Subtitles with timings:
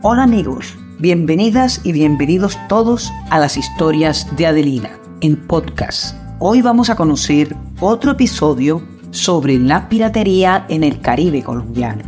[0.00, 4.90] Hola amigos, bienvenidas y bienvenidos todos a las historias de Adelina
[5.22, 6.16] en podcast.
[6.38, 8.80] Hoy vamos a conocer otro episodio
[9.10, 12.04] sobre la piratería en el Caribe colombiano.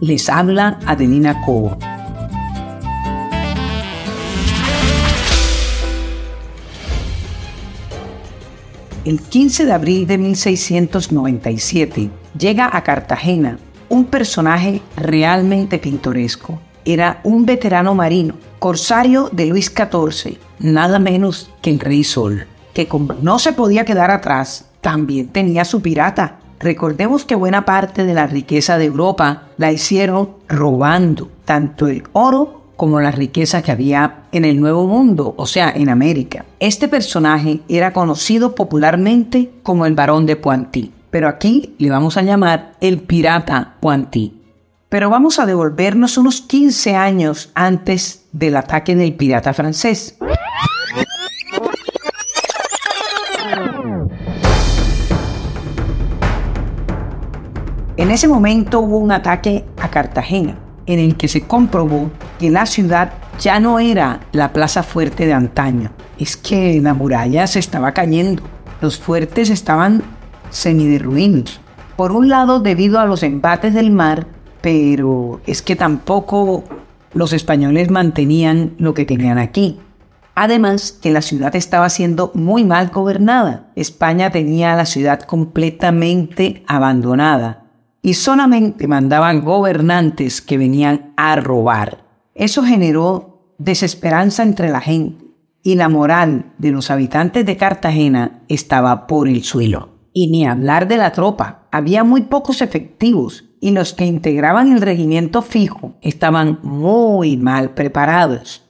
[0.00, 1.76] Les habla Adelina Cobo.
[9.04, 12.08] El 15 de abril de 1697
[12.38, 16.60] llega a Cartagena un personaje realmente pintoresco.
[16.88, 22.86] Era un veterano marino, corsario de Luis XIV, nada menos que el Rey Sol, que
[22.86, 26.38] como no se podía quedar atrás, también tenía su pirata.
[26.60, 32.62] Recordemos que buena parte de la riqueza de Europa la hicieron robando tanto el oro
[32.76, 36.44] como la riqueza que había en el Nuevo Mundo, o sea, en América.
[36.60, 42.22] Este personaje era conocido popularmente como el Barón de Pointí, pero aquí le vamos a
[42.22, 44.35] llamar el Pirata Pointí.
[44.88, 50.16] Pero vamos a devolvernos unos 15 años antes del ataque del pirata francés.
[57.96, 62.66] En ese momento hubo un ataque a Cartagena en el que se comprobó que la
[62.66, 65.90] ciudad ya no era la plaza fuerte de antaño.
[66.16, 68.42] Es que la muralla se estaba cayendo.
[68.80, 70.04] Los fuertes estaban
[70.50, 71.60] semiderruidos.
[71.96, 74.28] Por un lado debido a los embates del mar,
[74.60, 76.64] pero es que tampoco
[77.12, 79.78] los españoles mantenían lo que tenían aquí.
[80.34, 83.72] Además, que la ciudad estaba siendo muy mal gobernada.
[83.74, 87.64] España tenía la ciudad completamente abandonada
[88.02, 92.04] y solamente mandaban gobernantes que venían a robar.
[92.34, 95.24] Eso generó desesperanza entre la gente
[95.62, 99.88] y la moral de los habitantes de Cartagena estaba por el suelo.
[100.12, 104.80] Y ni hablar de la tropa, había muy pocos efectivos y los que integraban el
[104.80, 108.62] regimiento fijo estaban muy mal preparados.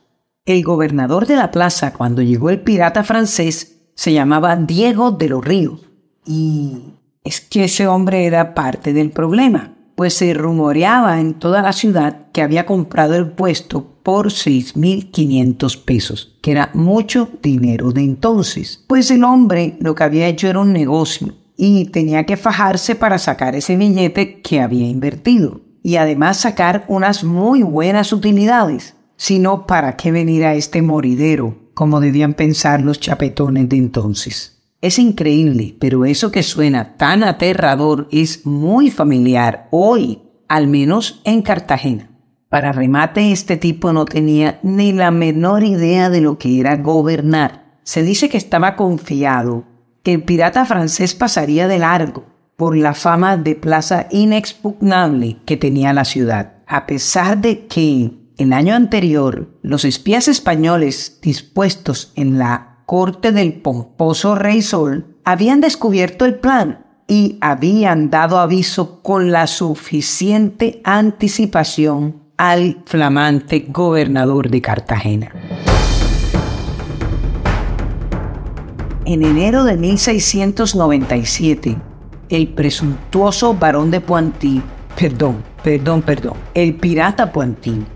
[0.44, 5.44] El gobernador de la plaza cuando llegó el pirata francés se llamaba Diego de los
[5.44, 5.80] Ríos
[6.24, 6.94] y
[7.24, 12.30] es que ese hombre era parte del problema, pues se rumoreaba en toda la ciudad
[12.32, 18.84] que había comprado el puesto por 6.500 pesos, que era mucho dinero de entonces.
[18.86, 23.18] Pues el hombre lo que había hecho era un negocio y tenía que fajarse para
[23.18, 28.94] sacar ese billete que había invertido y además sacar unas muy buenas utilidades.
[29.16, 31.56] Si no, ¿para qué venir a este moridero?
[31.74, 34.62] Como debían pensar los chapetones de entonces.
[34.82, 41.42] Es increíble, pero eso que suena tan aterrador es muy familiar hoy, al menos en
[41.42, 42.10] Cartagena.
[42.48, 47.78] Para remate, este tipo no tenía ni la menor idea de lo que era gobernar.
[47.82, 49.64] Se dice que estaba confiado
[50.06, 55.92] que el pirata francés pasaría de largo por la fama de plaza inexpugnable que tenía
[55.92, 62.84] la ciudad, a pesar de que el año anterior los espías españoles dispuestos en la
[62.86, 69.48] corte del pomposo rey Sol, habían descubierto el plan y habían dado aviso con la
[69.48, 75.32] suficiente anticipación al flamante gobernador de Cartagena.
[79.08, 81.76] En enero de 1697,
[82.28, 84.60] el presuntuoso barón de Pointí,
[84.98, 87.86] perdón, perdón, perdón, el pirata Pointí,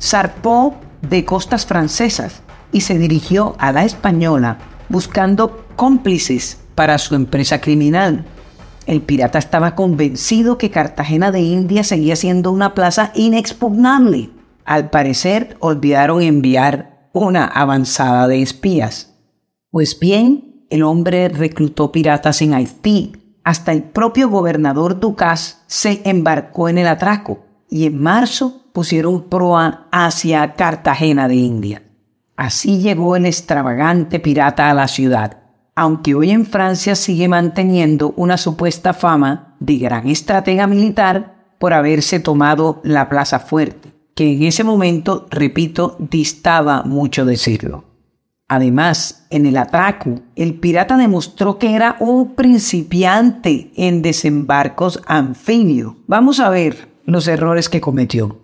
[0.00, 2.40] zarpó de costas francesas
[2.72, 4.56] y se dirigió a la española
[4.88, 8.24] buscando cómplices para su empresa criminal.
[8.86, 14.30] El pirata estaba convencido que Cartagena de India seguía siendo una plaza inexpugnable.
[14.64, 19.10] Al parecer, olvidaron enviar una avanzada de espías.
[19.70, 23.12] Pues bien, el hombre reclutó piratas en Haití.
[23.44, 29.86] Hasta el propio gobernador Ducas se embarcó en el atraco y en marzo pusieron proa
[29.92, 31.82] hacia Cartagena de India.
[32.36, 35.38] Así llegó el extravagante pirata a la ciudad,
[35.76, 42.20] aunque hoy en Francia sigue manteniendo una supuesta fama de gran estratega militar por haberse
[42.20, 47.93] tomado la Plaza Fuerte, que en ese momento, repito, distaba mucho de serlo.
[48.54, 55.94] Además, en el atraco, el pirata demostró que era un principiante en desembarcos anfibios.
[56.06, 58.38] Vamos a ver los errores que cometió.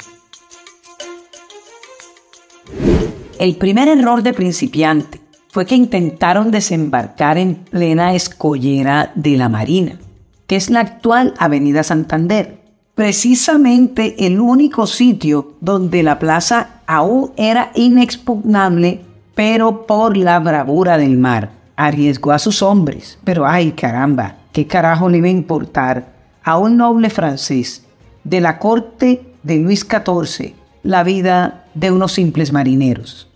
[3.39, 10.01] El primer error de principiante fue que intentaron desembarcar en plena escollera de la Marina,
[10.49, 12.59] que es la actual Avenida Santander,
[12.97, 19.03] precisamente el único sitio donde la plaza aún era inexpugnable,
[19.41, 21.49] pero por la bravura del mar.
[21.75, 26.77] Arriesgó a sus hombres, pero ay caramba, ¿qué carajo le iba a importar a un
[26.77, 27.87] noble francés
[28.23, 30.53] de la corte de Luis XIV
[30.83, 33.29] la vida de unos simples marineros.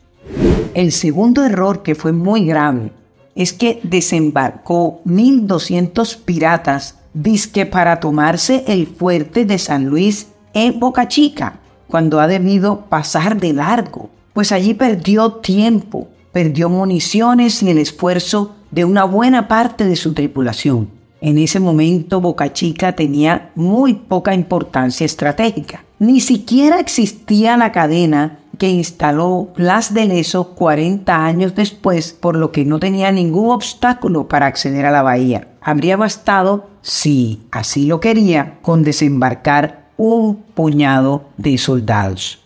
[0.75, 2.93] El segundo error que fue muy grave
[3.35, 11.09] es que desembarcó 1.200 piratas disque para tomarse el fuerte de San Luis en Boca
[11.09, 17.79] Chica, cuando ha debido pasar de largo, pues allí perdió tiempo, perdió municiones y el
[17.79, 20.91] esfuerzo de una buena parte de su tripulación.
[21.21, 25.85] En ese momento Boca Chica tenía muy poca importancia estratégica.
[25.99, 32.53] Ni siquiera existía la cadena que instaló Blas de Leso 40 años después, por lo
[32.53, 35.49] que no tenía ningún obstáculo para acceder a la bahía.
[35.61, 42.41] Habría bastado, si así lo quería, con desembarcar un puñado de soldados.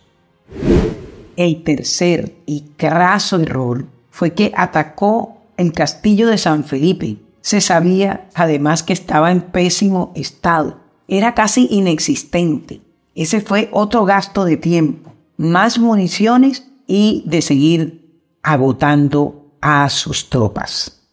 [1.39, 7.15] El tercer y craso error fue que atacó el castillo de San Felipe.
[7.39, 10.81] Se sabía además que estaba en pésimo estado.
[11.07, 12.81] Era casi inexistente.
[13.15, 21.03] Ese fue otro gasto de tiempo, más municiones y de seguir agotando a sus tropas.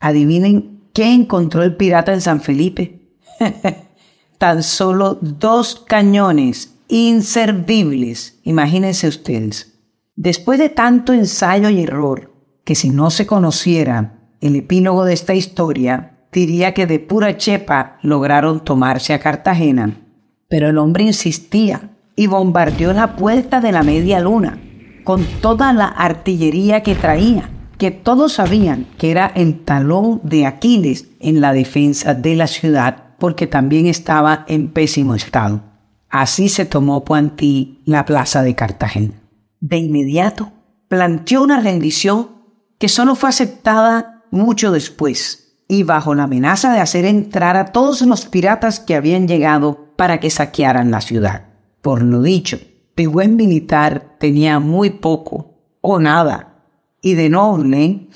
[0.00, 3.08] Adivinen qué encontró el pirata en San Felipe.
[4.36, 9.78] Tan solo dos cañones inservibles, imagínense ustedes.
[10.14, 12.32] Después de tanto ensayo y error,
[12.64, 17.98] que si no se conociera el epílogo de esta historia, diría que de pura chepa
[18.02, 20.00] lograron tomarse a Cartagena.
[20.48, 24.58] Pero el hombre insistía y bombardeó la puerta de la media luna
[25.04, 27.48] con toda la artillería que traía,
[27.78, 33.04] que todos sabían que era el talón de Aquiles en la defensa de la ciudad
[33.18, 35.62] porque también estaba en pésimo estado.
[36.08, 39.14] Así se tomó Poantí la plaza de Cartagena.
[39.60, 40.52] De inmediato
[40.88, 42.30] planteó una rendición
[42.78, 48.02] que solo fue aceptada mucho después y bajo la amenaza de hacer entrar a todos
[48.02, 51.46] los piratas que habían llegado para que saquearan la ciudad.
[51.82, 52.58] Por lo dicho,
[52.96, 56.64] de buen militar tenía muy poco o nada,
[57.00, 58.08] y de noble,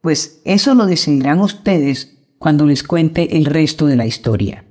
[0.00, 4.64] pues eso lo decidirán ustedes cuando les cuente el resto de la historia.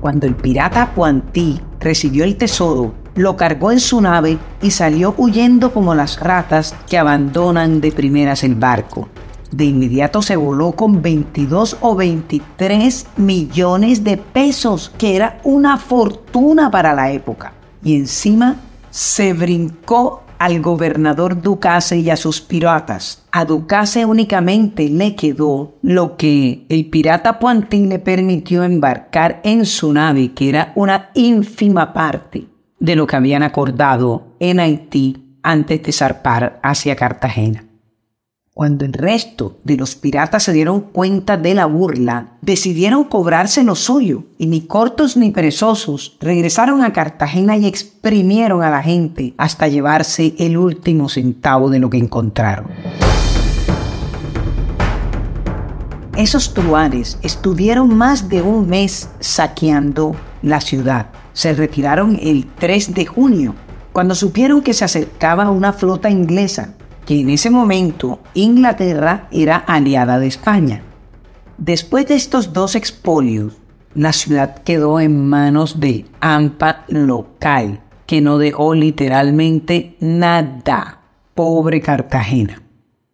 [0.00, 5.72] Cuando el pirata Poantí recibió el tesoro, lo cargó en su nave y salió huyendo
[5.72, 9.08] como las ratas que abandonan de primeras el barco.
[9.50, 16.70] De inmediato se voló con 22 o 23 millones de pesos, que era una fortuna
[16.70, 17.54] para la época.
[17.82, 18.56] Y encima
[18.90, 23.24] se brincó al gobernador Ducase y a sus piratas.
[23.32, 29.92] A Ducase únicamente le quedó lo que el pirata Pointín le permitió embarcar en su
[29.92, 32.46] nave, que era una ínfima parte
[32.78, 37.67] de lo que habían acordado en Haití antes de zarpar hacia Cartagena.
[38.58, 43.76] Cuando el resto de los piratas se dieron cuenta de la burla, decidieron cobrarse lo
[43.76, 49.68] suyo y ni cortos ni perezosos regresaron a Cartagena y exprimieron a la gente hasta
[49.68, 52.66] llevarse el último centavo de lo que encontraron.
[56.16, 61.10] Esos truanes estuvieron más de un mes saqueando la ciudad.
[61.32, 63.54] Se retiraron el 3 de junio,
[63.92, 66.74] cuando supieron que se acercaba una flota inglesa
[67.08, 70.82] que en ese momento Inglaterra era aliada de España.
[71.56, 73.56] Después de estos dos expolios,
[73.94, 81.00] la ciudad quedó en manos de AMPA local, que no dejó literalmente nada.
[81.34, 82.62] Pobre Cartagena.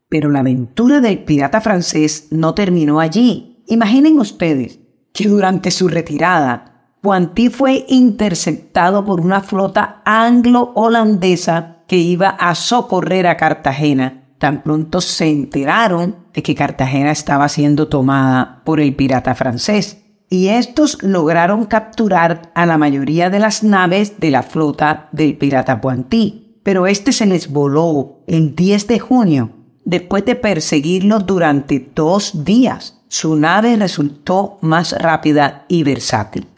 [0.09, 3.63] Pero la aventura del pirata francés no terminó allí.
[3.69, 4.81] Imaginen ustedes
[5.13, 13.37] que durante su retirada, Pointy fue interceptado por una flota anglo-holandesa iba a socorrer a
[13.37, 14.25] Cartagena.
[14.39, 20.03] Tan pronto se enteraron de que Cartagena estaba siendo tomada por el pirata francés.
[20.29, 25.81] Y estos lograron capturar a la mayoría de las naves de la flota del pirata
[25.81, 26.61] Pointí.
[26.63, 29.51] Pero este se les voló el 10 de junio,
[29.85, 33.03] después de perseguirlo durante dos días.
[33.09, 36.49] Su nave resultó más rápida y versátil.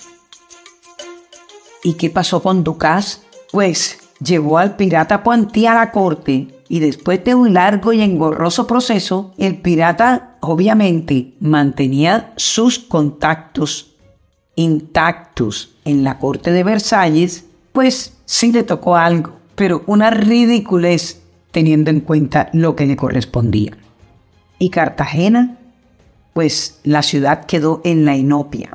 [1.82, 3.22] ¿Y qué pasó con Ducas?
[3.52, 8.66] Pues llevó al pirata Pointí a la corte y después de un largo y engorroso
[8.66, 13.94] proceso, el pirata obviamente mantenía sus contactos
[14.56, 21.90] intactos en la corte de Versalles, pues sí le tocó algo, pero una ridiculez teniendo
[21.90, 23.76] en cuenta lo que le correspondía.
[24.58, 25.58] Y Cartagena,
[26.32, 28.70] pues la ciudad quedó en la inopia.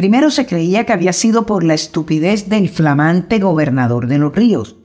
[0.00, 4.76] Primero se creía que había sido por la estupidez del flamante gobernador de los ríos,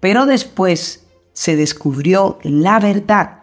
[0.00, 3.40] pero después se descubrió la verdad.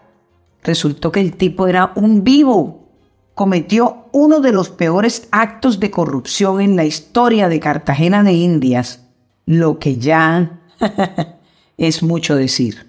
[0.63, 2.89] Resultó que el tipo era un vivo,
[3.35, 9.05] cometió uno de los peores actos de corrupción en la historia de Cartagena de Indias,
[9.45, 10.61] lo que ya
[11.77, 12.87] es mucho decir.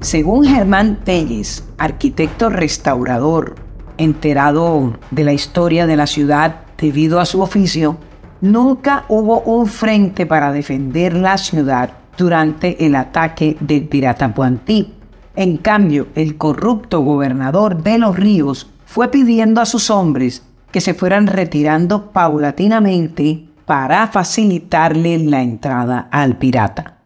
[0.00, 3.68] Según Germán Telles, arquitecto restaurador,
[4.00, 7.98] enterado de la historia de la ciudad debido a su oficio,
[8.40, 14.94] nunca hubo un frente para defender la ciudad durante el ataque del pirata Puantí.
[15.36, 20.42] En cambio, el corrupto gobernador de los ríos fue pidiendo a sus hombres
[20.72, 26.98] que se fueran retirando paulatinamente para facilitarle la entrada al pirata.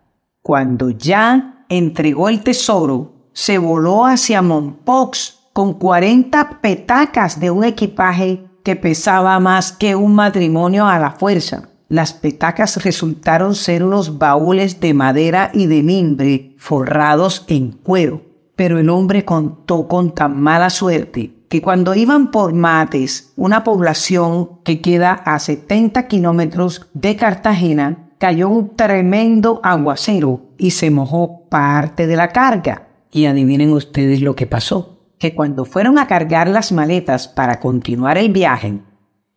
[0.42, 8.44] Cuando ya entregó el tesoro, se voló hacia Mompox con 40 petacas de un equipaje
[8.64, 11.68] que pesaba más que un matrimonio a la fuerza.
[11.88, 18.23] Las petacas resultaron ser unos baúles de madera y de mimbre forrados en cuero.
[18.56, 24.58] Pero el hombre contó con tan mala suerte que cuando iban por Mates, una población
[24.64, 32.08] que queda a 70 kilómetros de Cartagena, cayó un tremendo aguacero y se mojó parte
[32.08, 32.88] de la carga.
[33.12, 38.18] Y adivinen ustedes lo que pasó, que cuando fueron a cargar las maletas para continuar
[38.18, 38.80] el viaje,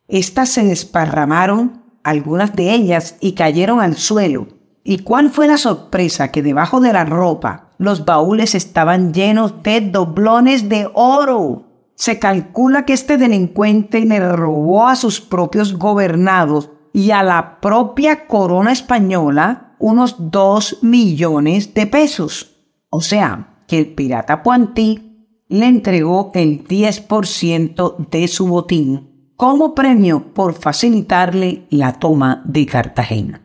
[0.08, 4.48] éstas se desparramaron, algunas de ellas, y cayeron al suelo.
[4.84, 6.32] ¿Y cuál fue la sorpresa?
[6.32, 11.66] Que debajo de la ropa los baúles estaban llenos de doblones de oro.
[11.96, 18.28] Se calcula que este delincuente le robó a sus propios gobernados y a la propia
[18.28, 22.56] corona española unos dos millones de pesos.
[22.90, 25.07] O sea, que el pirata Puantí
[25.50, 33.42] le entregó el 10% de su botín como premio por facilitarle la toma de Cartagena.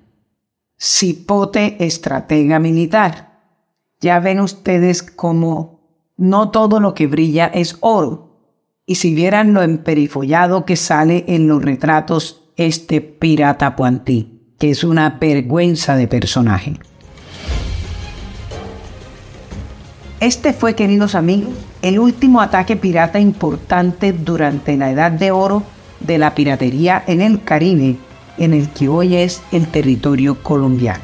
[0.79, 3.41] Cipote estratega militar.
[4.01, 5.81] Ya ven ustedes cómo
[6.17, 8.33] no todo lo que brilla es oro
[8.85, 14.83] y si vieran lo emperifollado que sale en los retratos este pirata Puantí, que es
[14.83, 16.81] una vergüenza de personaje.
[20.21, 25.65] Este fue, queridos amigos, el último ataque pirata importante durante la Edad de Oro
[25.99, 27.97] de la piratería en el Caribe,
[28.39, 31.03] en el que hoy es el territorio colombiano.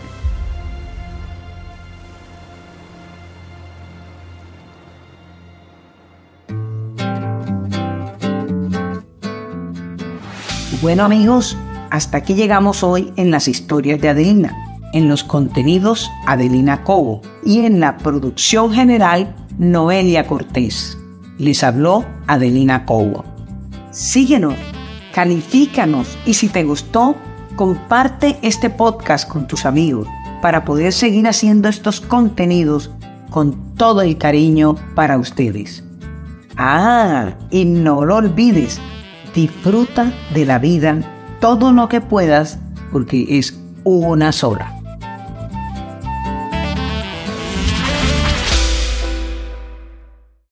[10.80, 11.56] Bueno amigos,
[11.90, 14.56] hasta aquí llegamos hoy en las historias de Adelina,
[14.92, 20.96] en los contenidos Adelina Cobo y en la producción general Noelia Cortés.
[21.38, 23.24] Les habló Adelina Cobo.
[23.90, 24.54] Síguenos,
[25.12, 27.16] califícanos y si te gustó,
[27.56, 30.06] comparte este podcast con tus amigos
[30.42, 32.92] para poder seguir haciendo estos contenidos
[33.30, 35.82] con todo el cariño para ustedes.
[36.56, 38.80] Ah, y no lo olvides,
[39.34, 41.00] Disfruta de la vida
[41.40, 42.58] todo lo que puedas
[42.90, 44.77] porque es una sola.